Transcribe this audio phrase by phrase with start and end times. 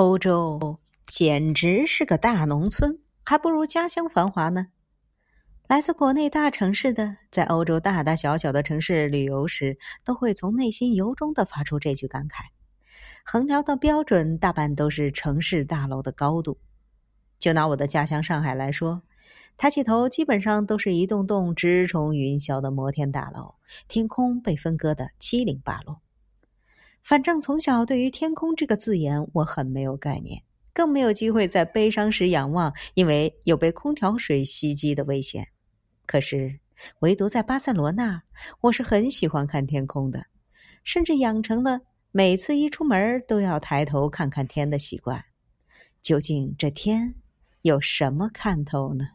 [0.00, 4.68] 欧洲简直是个大农村，还不如家乡繁华呢。
[5.68, 12.44] 来自国内大城市的，在欧洲大大小小的城市旅游时，都会从内心由衷的发出这句感慨。
[13.26, 16.56] 衡量的标准大半都是城市大楼的高度。
[17.38, 19.02] 就拿我的家乡上海来说，
[19.58, 23.54] 抬起头基本上都是一栋栋直冲云霄的摩天大楼，
[23.86, 26.00] 天空被分割的七零八落。
[27.02, 35.48] 反正从小对于“天空”这个字眼，我很没有概念，更没有机会在悲伤时仰望，因为有被空调水袭击的危险。
[36.06, 36.60] 可是，
[37.00, 38.22] 唯独在巴塞罗那，
[38.60, 40.26] 我是很喜欢看天空的，
[40.84, 41.80] 甚至养成了
[42.12, 45.24] 每次一出门都要抬头看看天的习惯。
[46.02, 47.14] 究竟这天
[47.62, 49.06] 有什么看头呢？